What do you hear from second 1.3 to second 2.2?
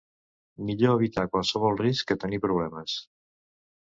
qualsevol risc que